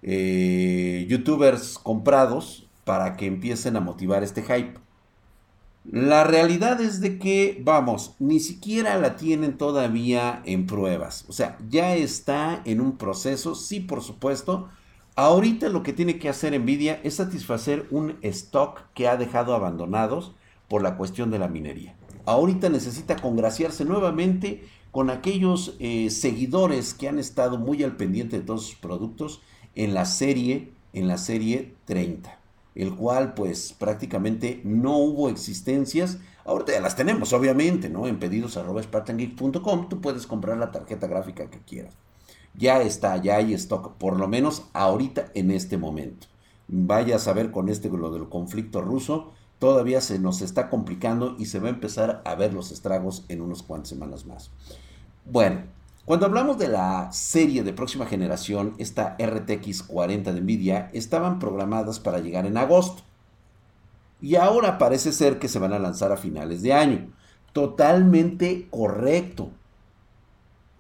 eh, 0.03 1.07
youtubers 1.09 1.79
comprados 1.79 2.69
para 2.85 3.17
que 3.17 3.27
empiecen 3.27 3.77
a 3.77 3.81
motivar 3.81 4.23
este 4.23 4.43
hype. 4.43 4.75
La 5.91 6.23
realidad 6.23 6.83
es 6.83 7.01
de 7.01 7.19
que, 7.19 7.63
vamos, 7.65 8.15
ni 8.19 8.41
siquiera 8.41 8.99
la 8.99 9.17
tienen 9.17 9.57
todavía 9.57 10.43
en 10.45 10.67
pruebas. 10.67 11.25
O 11.29 11.33
sea, 11.33 11.57
ya 11.71 11.95
está 11.95 12.61
en 12.67 12.83
un 12.83 12.99
proceso, 12.99 13.55
sí, 13.55 13.81
por 13.81 14.03
supuesto. 14.03 14.69
Ahorita 15.17 15.71
lo 15.71 15.83
que 15.83 15.95
tiene 15.95 16.19
que 16.19 16.29
hacer 16.29 16.61
Nvidia 16.61 17.01
es 17.05 17.15
satisfacer 17.15 17.87
un 17.91 18.19
stock 18.21 18.83
que 18.93 19.09
ha 19.09 19.17
dejado 19.17 19.55
abandonados 19.55 20.35
por 20.69 20.83
la 20.83 20.99
cuestión 20.99 21.31
de 21.31 21.39
la 21.39 21.49
minería. 21.49 21.97
Ahorita 22.27 22.69
necesita 22.69 23.17
congraciarse 23.17 23.87
nuevamente 23.87 24.69
con 24.91 25.09
aquellos 25.09 25.75
eh, 25.79 26.11
seguidores 26.11 26.93
que 26.93 27.09
han 27.09 27.19
estado 27.19 27.57
muy 27.57 27.83
al 27.83 27.97
pendiente 27.97 28.39
de 28.39 28.45
todos 28.45 28.67
sus 28.67 28.77
productos 28.77 29.41
en 29.75 29.95
la 29.95 30.05
serie, 30.05 30.71
en 30.93 31.09
la 31.09 31.17
serie 31.17 31.75
30 31.87 32.38
el 32.79 32.95
cual 32.95 33.35
pues 33.35 33.75
prácticamente 33.77 34.63
no 34.65 34.97
hubo 34.97 35.29
existencias. 35.29 36.19
Ahorita 36.45 36.73
ya 36.73 36.81
las 36.81 36.95
tenemos, 36.97 37.33
obviamente, 37.33 37.91
¿no? 37.91 38.07
En 38.07 38.21
pedidos 38.21 38.57
arroba 38.57 38.81
tú 38.83 40.01
puedes 40.01 40.27
comprar 40.29 40.57
la 40.57 40.71
tarjeta 40.71 41.09
gráfica 41.09 41.51
que 41.51 41.59
quieras. 41.59 41.95
Ya 42.55 42.81
está, 42.81 43.17
ya 43.17 43.37
hay 43.37 43.53
stock, 43.55 43.95
por 43.99 44.17
lo 44.17 44.29
menos 44.29 44.63
ahorita 44.73 45.27
en 45.35 45.51
este 45.51 45.77
momento. 45.77 46.29
Vaya 46.69 47.17
a 47.17 47.21
saber 47.21 47.51
con 47.51 47.69
este, 47.69 47.91
lo 47.91 48.13
del 48.13 48.29
conflicto 48.29 48.81
ruso, 48.81 49.33
todavía 49.59 50.01
se 50.01 50.21
nos 50.21 50.41
está 50.41 50.71
complicando 50.71 51.35
y 51.37 51.47
se 51.47 51.59
va 51.59 51.67
a 51.67 51.73
empezar 51.73 52.23
a 52.25 52.35
ver 52.37 52.55
los 52.55 52.71
estragos 52.71 53.25
en 53.29 53.41
unas 53.41 53.63
cuantas 53.63 53.89
semanas 53.89 54.25
más. 54.25 54.53
Bueno, 55.25 55.63
cuando 56.09 56.25
hablamos 56.25 56.57
de 56.57 56.69
la 56.69 57.13
serie 57.13 57.63
de 57.63 57.75
próxima 57.75 58.07
generación, 58.07 58.75
esta 58.79 59.15
RTX 59.21 59.83
40 59.83 60.33
de 60.33 60.41
Nvidia, 60.41 60.89
estaban 60.95 61.39
programadas 61.39 62.01
para 62.01 62.19
llegar 62.19 62.47
en 62.47 62.57
agosto. 62.57 63.03
Y 64.19 64.37
ahora 64.37 64.79
parece 64.79 65.13
ser 65.13 65.39
que 65.39 65.49
se 65.49 65.59
van 65.59 65.75
a 65.75 65.79
lanzar 65.79 66.11
a 66.11 66.17
finales 66.17 66.63
de 66.63 66.73
año. 66.73 67.13
Totalmente 67.53 68.69
correcto. 68.71 69.51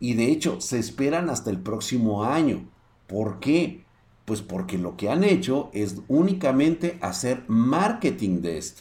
Y 0.00 0.14
de 0.14 0.32
hecho, 0.32 0.62
se 0.62 0.78
esperan 0.78 1.28
hasta 1.28 1.50
el 1.50 1.60
próximo 1.60 2.24
año. 2.24 2.66
¿Por 3.06 3.38
qué? 3.38 3.84
Pues 4.24 4.40
porque 4.40 4.78
lo 4.78 4.96
que 4.96 5.10
han 5.10 5.24
hecho 5.24 5.68
es 5.74 5.96
únicamente 6.08 6.98
hacer 7.02 7.44
marketing 7.48 8.40
de 8.40 8.56
esto. 8.56 8.80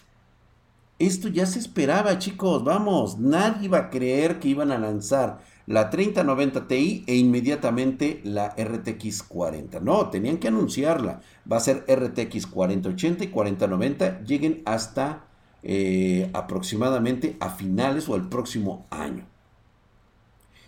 Esto 0.97 1.27
ya 1.27 1.45
se 1.45 1.59
esperaba, 1.59 2.19
chicos. 2.19 2.63
Vamos, 2.63 3.19
nadie 3.19 3.65
iba 3.65 3.79
a 3.79 3.89
creer 3.89 4.39
que 4.39 4.47
iban 4.47 4.71
a 4.71 4.77
lanzar 4.77 5.39
la 5.67 5.89
3090 5.89 6.67
Ti 6.67 7.03
e 7.05 7.15
inmediatamente 7.15 8.21
la 8.23 8.55
RTX 8.57 9.23
40. 9.23 9.81
No, 9.81 10.09
tenían 10.09 10.37
que 10.37 10.47
anunciarla. 10.47 11.21
Va 11.49 11.57
a 11.57 11.61
ser 11.61 11.85
RTX 11.87 12.47
4080 12.47 13.25
y 13.25 13.27
4090. 13.27 14.21
Lleguen 14.21 14.61
hasta 14.65 15.25
eh, 15.63 16.29
aproximadamente 16.33 17.35
a 17.41 17.49
finales 17.49 18.07
o 18.07 18.15
el 18.15 18.29
próximo 18.29 18.85
año. 18.89 19.25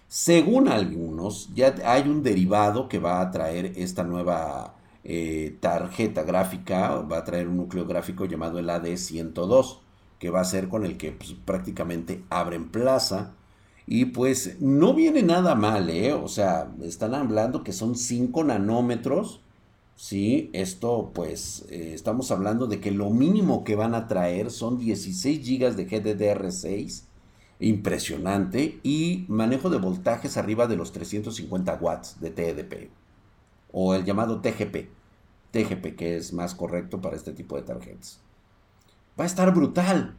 Según 0.09 0.67
algunos, 0.67 1.53
ya 1.53 1.75
hay 1.85 2.09
un 2.09 2.21
derivado 2.21 2.89
que 2.89 2.99
va 2.99 3.21
a 3.21 3.31
traer 3.31 3.73
esta 3.77 4.03
nueva 4.03 4.73
eh, 5.05 5.55
tarjeta 5.61 6.23
gráfica, 6.23 6.95
va 6.95 7.19
a 7.19 7.23
traer 7.23 7.47
un 7.47 7.57
núcleo 7.57 7.85
gráfico 7.85 8.25
llamado 8.25 8.59
el 8.59 8.69
AD102, 8.69 9.79
que 10.17 10.29
va 10.29 10.41
a 10.41 10.45
ser 10.45 10.67
con 10.67 10.83
el 10.83 10.97
que 10.97 11.13
pues, 11.13 11.33
prácticamente 11.45 12.23
abren 12.29 12.69
plaza. 12.69 13.35
Y 13.91 14.05
pues 14.05 14.61
no 14.61 14.93
viene 14.93 15.23
nada 15.23 15.55
mal, 15.55 15.89
¿eh? 15.89 16.13
O 16.13 16.27
sea, 16.27 16.71
están 16.83 17.15
hablando 17.15 17.63
que 17.63 17.73
son 17.73 17.95
5 17.95 18.43
nanómetros 18.43 19.41
Sí, 19.99 20.49
esto 20.53 21.11
pues 21.13 21.65
eh, 21.69 21.91
estamos 21.93 22.31
hablando 22.31 22.67
de 22.67 22.79
que 22.79 22.89
lo 22.89 23.09
mínimo 23.09 23.65
que 23.65 23.75
van 23.75 23.93
a 23.93 24.07
traer 24.07 24.49
son 24.49 24.77
16 24.77 25.45
GB 25.45 25.75
de 25.75 25.89
GDDR6, 25.89 27.03
impresionante, 27.59 28.79
y 28.81 29.25
manejo 29.27 29.69
de 29.69 29.77
voltajes 29.77 30.37
arriba 30.37 30.67
de 30.67 30.77
los 30.77 30.93
350 30.93 31.73
watts 31.81 32.21
de 32.21 32.29
TDP, 32.29 32.89
o 33.73 33.93
el 33.93 34.05
llamado 34.05 34.39
TGP, 34.39 34.87
TGP 35.51 35.97
que 35.97 36.15
es 36.15 36.31
más 36.31 36.55
correcto 36.55 37.01
para 37.01 37.17
este 37.17 37.33
tipo 37.33 37.57
de 37.57 37.63
tarjetas. 37.63 38.21
Va 39.19 39.25
a 39.25 39.27
estar 39.27 39.53
brutal, 39.53 40.15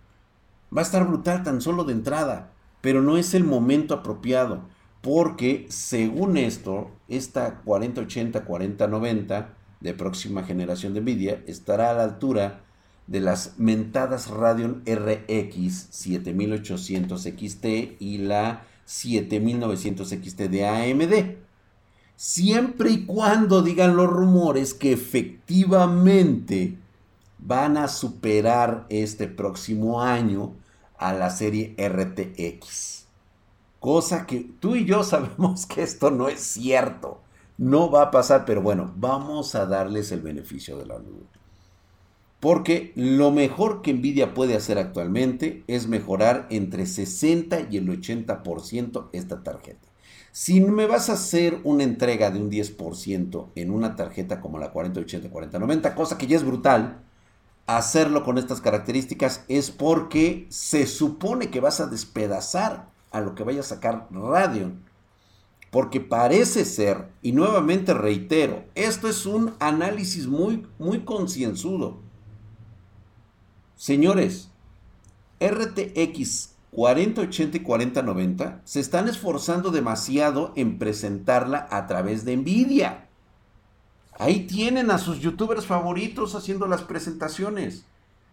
va 0.76 0.82
a 0.82 0.84
estar 0.84 1.08
brutal 1.08 1.42
tan 1.42 1.62
solo 1.62 1.84
de 1.84 1.94
entrada, 1.94 2.52
pero 2.80 3.02
no 3.02 3.16
es 3.16 3.34
el 3.34 3.44
momento 3.44 3.94
apropiado, 3.94 4.62
porque 5.00 5.66
según 5.68 6.36
esto, 6.36 6.90
esta 7.08 7.60
4080, 7.62 8.44
4090, 8.44 9.54
de 9.80 9.94
próxima 9.94 10.44
generación 10.44 10.94
de 10.94 11.00
Nvidia 11.00 11.42
estará 11.46 11.90
a 11.90 11.94
la 11.94 12.04
altura 12.04 12.60
de 13.06 13.20
las 13.20 13.54
mentadas 13.58 14.28
Radeon 14.28 14.82
RX 14.86 15.88
7800 15.90 17.22
XT 17.22 17.64
y 17.98 18.18
la 18.18 18.66
7900 18.84 20.08
XT 20.08 20.38
de 20.42 20.66
AMD. 20.66 21.36
Siempre 22.16 22.90
y 22.90 23.06
cuando 23.06 23.62
digan 23.62 23.96
los 23.96 24.08
rumores 24.08 24.74
que 24.74 24.92
efectivamente 24.92 26.76
van 27.38 27.78
a 27.78 27.88
superar 27.88 28.86
este 28.90 29.26
próximo 29.26 30.02
año 30.02 30.52
a 31.00 31.14
la 31.14 31.30
serie 31.30 31.74
RTX. 31.78 33.06
Cosa 33.80 34.26
que 34.26 34.46
tú 34.60 34.76
y 34.76 34.84
yo 34.84 35.02
sabemos 35.04 35.66
que 35.66 35.82
esto 35.82 36.10
no 36.10 36.28
es 36.28 36.40
cierto. 36.40 37.22
No 37.58 37.90
va 37.90 38.02
a 38.02 38.10
pasar, 38.10 38.44
pero 38.44 38.62
bueno, 38.62 38.92
vamos 38.96 39.54
a 39.54 39.66
darles 39.66 40.12
el 40.12 40.20
beneficio 40.20 40.78
de 40.78 40.86
la 40.86 40.98
duda. 40.98 41.26
Porque 42.38 42.92
lo 42.96 43.30
mejor 43.30 43.82
que 43.82 43.92
Nvidia 43.92 44.32
puede 44.32 44.56
hacer 44.56 44.78
actualmente 44.78 45.62
es 45.66 45.88
mejorar 45.88 46.46
entre 46.48 46.86
60 46.86 47.68
y 47.70 47.76
el 47.76 47.88
80% 47.88 49.08
esta 49.12 49.42
tarjeta. 49.42 49.88
Si 50.32 50.60
me 50.60 50.86
vas 50.86 51.10
a 51.10 51.14
hacer 51.14 51.58
una 51.64 51.82
entrega 51.82 52.30
de 52.30 52.40
un 52.40 52.50
10% 52.50 53.48
en 53.54 53.70
una 53.70 53.96
tarjeta 53.96 54.40
como 54.40 54.58
la 54.58 54.70
4080, 54.70 55.28
4090, 55.28 55.94
cosa 55.94 56.16
que 56.16 56.26
ya 56.26 56.36
es 56.36 56.44
brutal, 56.44 57.02
hacerlo 57.76 58.24
con 58.24 58.38
estas 58.38 58.60
características 58.60 59.44
es 59.48 59.70
porque 59.70 60.46
se 60.50 60.86
supone 60.86 61.50
que 61.50 61.60
vas 61.60 61.80
a 61.80 61.86
despedazar 61.86 62.88
a 63.10 63.20
lo 63.20 63.34
que 63.34 63.44
vaya 63.44 63.60
a 63.60 63.64
sacar 63.64 64.08
Radeon 64.10 64.90
porque 65.70 66.00
parece 66.00 66.64
ser, 66.64 67.08
y 67.22 67.32
nuevamente 67.32 67.94
reitero, 67.94 68.64
esto 68.74 69.08
es 69.08 69.24
un 69.24 69.54
análisis 69.60 70.26
muy, 70.26 70.66
muy 70.78 71.00
concienzudo. 71.04 72.00
Señores, 73.76 74.50
RTX 75.40 76.56
4080 76.72 77.56
y 77.56 77.60
4090 77.60 78.60
se 78.64 78.80
están 78.80 79.08
esforzando 79.08 79.70
demasiado 79.70 80.52
en 80.56 80.78
presentarla 80.78 81.68
a 81.70 81.86
través 81.86 82.24
de 82.24 82.36
Nvidia. 82.36 83.08
Ahí 84.20 84.46
tienen 84.46 84.90
a 84.90 84.98
sus 84.98 85.18
youtubers 85.18 85.64
favoritos 85.64 86.34
haciendo 86.34 86.66
las 86.66 86.82
presentaciones 86.82 87.86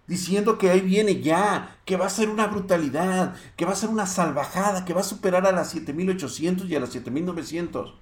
diciendo 0.05 0.57
que 0.57 0.69
ahí 0.69 0.81
viene 0.81 1.21
ya, 1.21 1.77
que 1.85 1.95
va 1.95 2.07
a 2.07 2.09
ser 2.09 2.29
una 2.29 2.47
brutalidad, 2.47 3.35
que 3.55 3.65
va 3.65 3.71
a 3.71 3.75
ser 3.75 3.89
una 3.89 4.05
salvajada, 4.05 4.83
que 4.83 4.93
va 4.93 4.99
a 4.99 5.03
superar 5.05 5.45
a 5.45 5.53
las 5.53 5.69
7800 5.69 6.69
y 6.69 6.75
a 6.75 6.81
las 6.81 6.89
7900. 6.89 7.93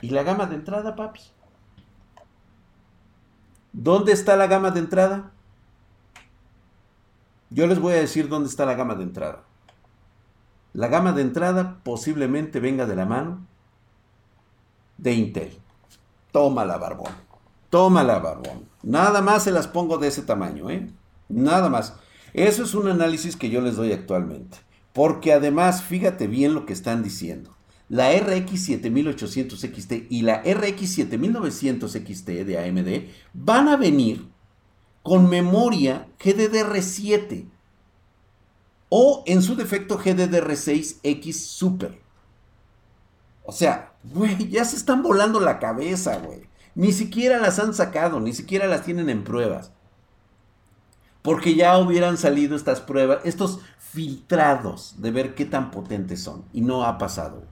¿Y 0.00 0.08
la 0.08 0.22
gama 0.22 0.46
de 0.46 0.54
entrada, 0.56 0.96
papi? 0.96 1.20
¿Dónde 3.74 4.12
está 4.12 4.36
la 4.36 4.46
gama 4.46 4.70
de 4.70 4.80
entrada? 4.80 5.32
Yo 7.50 7.66
les 7.66 7.78
voy 7.78 7.92
a 7.92 7.96
decir 7.96 8.28
dónde 8.28 8.48
está 8.48 8.64
la 8.64 8.74
gama 8.74 8.94
de 8.94 9.02
entrada. 9.04 9.44
La 10.72 10.88
gama 10.88 11.12
de 11.12 11.22
entrada 11.22 11.80
posiblemente 11.82 12.60
venga 12.60 12.86
de 12.86 12.96
la 12.96 13.04
mano 13.04 13.46
de 14.96 15.12
Intel. 15.12 15.58
Tómala, 16.30 16.78
barbón. 16.78 17.12
Tómala, 17.68 18.18
barbón. 18.18 18.68
Nada 18.82 19.20
más 19.20 19.44
se 19.44 19.50
las 19.50 19.68
pongo 19.68 19.98
de 19.98 20.08
ese 20.08 20.22
tamaño, 20.22 20.70
¿eh? 20.70 20.90
Nada 21.28 21.68
más. 21.68 21.94
Eso 22.32 22.62
es 22.62 22.74
un 22.74 22.88
análisis 22.88 23.36
que 23.36 23.50
yo 23.50 23.60
les 23.60 23.76
doy 23.76 23.92
actualmente. 23.92 24.58
Porque 24.92 25.32
además, 25.32 25.82
fíjate 25.82 26.26
bien 26.26 26.54
lo 26.54 26.64
que 26.64 26.72
están 26.72 27.02
diciendo. 27.02 27.54
La 27.88 28.10
RX 28.10 28.64
7800 28.64 29.60
XT 29.60 29.92
y 30.08 30.22
la 30.22 30.42
RX 30.42 30.94
7900 30.94 31.92
XT 31.92 32.26
de 32.28 32.58
AMD 32.58 33.10
van 33.34 33.68
a 33.68 33.76
venir 33.76 34.28
con 35.02 35.28
memoria 35.28 36.08
GDDR7 36.18 37.51
o 38.94 39.22
en 39.24 39.40
su 39.40 39.56
defecto 39.56 39.98
GDDR6X 39.98 41.32
Super. 41.32 41.98
O 43.42 43.50
sea, 43.50 43.94
güey, 44.04 44.50
ya 44.50 44.66
se 44.66 44.76
están 44.76 45.02
volando 45.02 45.40
la 45.40 45.58
cabeza, 45.58 46.18
güey. 46.18 46.42
Ni 46.74 46.92
siquiera 46.92 47.38
las 47.38 47.58
han 47.58 47.72
sacado, 47.72 48.20
ni 48.20 48.34
siquiera 48.34 48.66
las 48.66 48.84
tienen 48.84 49.08
en 49.08 49.24
pruebas. 49.24 49.72
Porque 51.22 51.54
ya 51.54 51.78
hubieran 51.78 52.18
salido 52.18 52.54
estas 52.54 52.82
pruebas, 52.82 53.20
estos 53.24 53.60
filtrados 53.78 54.96
de 54.98 55.10
ver 55.10 55.34
qué 55.34 55.46
tan 55.46 55.70
potentes 55.70 56.22
son. 56.22 56.44
Y 56.52 56.60
no 56.60 56.84
ha 56.84 56.98
pasado. 56.98 57.44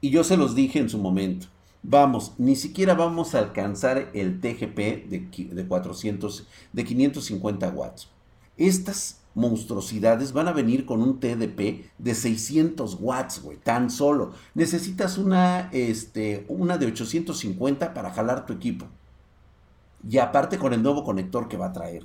Y 0.00 0.10
yo 0.10 0.24
se 0.24 0.36
los 0.36 0.56
dije 0.56 0.80
en 0.80 0.90
su 0.90 0.98
momento. 0.98 1.46
Vamos, 1.84 2.32
ni 2.38 2.56
siquiera 2.56 2.94
vamos 2.94 3.36
a 3.36 3.38
alcanzar 3.38 4.10
el 4.12 4.40
TGP 4.40 5.08
de, 5.08 5.28
de 5.52 5.68
400, 5.68 6.48
de 6.72 6.84
550 6.84 7.68
watts. 7.68 8.13
Estas 8.56 9.20
monstruosidades 9.34 10.32
van 10.32 10.48
a 10.48 10.52
venir 10.52 10.86
con 10.86 11.02
un 11.02 11.18
TDP 11.18 11.90
de 11.98 12.14
600 12.14 12.98
watts, 13.00 13.42
güey, 13.42 13.58
tan 13.58 13.90
solo. 13.90 14.32
Necesitas 14.54 15.18
una, 15.18 15.68
este, 15.72 16.44
una 16.48 16.78
de 16.78 16.86
850 16.86 17.94
para 17.94 18.12
jalar 18.12 18.46
tu 18.46 18.52
equipo. 18.52 18.86
Y 20.08 20.18
aparte 20.18 20.58
con 20.58 20.72
el 20.72 20.82
nuevo 20.82 21.04
conector 21.04 21.48
que 21.48 21.56
va 21.56 21.66
a 21.66 21.72
traer. 21.72 22.04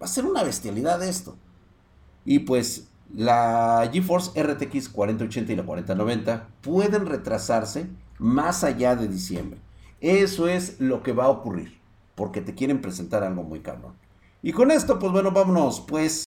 Va 0.00 0.06
a 0.06 0.08
ser 0.08 0.24
una 0.24 0.42
bestialidad 0.42 1.02
esto. 1.02 1.36
Y 2.24 2.40
pues 2.40 2.88
la 3.14 3.88
GeForce 3.92 4.40
RTX 4.40 4.90
4080 4.90 5.52
y 5.52 5.56
la 5.56 5.64
4090 5.64 6.48
pueden 6.60 7.06
retrasarse 7.06 7.88
más 8.18 8.64
allá 8.64 8.94
de 8.96 9.08
diciembre. 9.08 9.60
Eso 10.00 10.46
es 10.46 10.80
lo 10.80 11.02
que 11.02 11.12
va 11.12 11.24
a 11.24 11.30
ocurrir. 11.30 11.78
Porque 12.14 12.40
te 12.40 12.54
quieren 12.54 12.80
presentar 12.80 13.24
algo 13.24 13.42
muy 13.42 13.60
cabrón. 13.60 13.94
Y 14.42 14.52
con 14.52 14.70
esto, 14.70 14.98
pues 14.98 15.12
bueno, 15.12 15.32
vámonos 15.32 15.80
pues 15.80 16.27